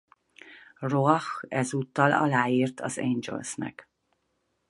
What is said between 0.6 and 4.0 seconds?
Roach ezúttal aláírt az Angelsnek.